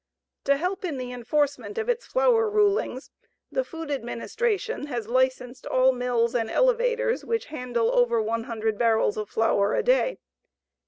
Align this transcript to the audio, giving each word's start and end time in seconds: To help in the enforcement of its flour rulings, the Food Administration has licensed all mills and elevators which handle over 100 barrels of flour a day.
To 0.45 0.57
help 0.57 0.83
in 0.83 0.97
the 0.97 1.11
enforcement 1.11 1.77
of 1.77 1.87
its 1.87 2.07
flour 2.07 2.49
rulings, 2.49 3.11
the 3.51 3.63
Food 3.63 3.91
Administration 3.91 4.87
has 4.87 5.07
licensed 5.07 5.67
all 5.67 5.91
mills 5.91 6.33
and 6.33 6.49
elevators 6.49 7.23
which 7.23 7.45
handle 7.53 7.93
over 7.93 8.19
100 8.19 8.79
barrels 8.79 9.15
of 9.15 9.29
flour 9.29 9.75
a 9.75 9.83
day. 9.83 10.17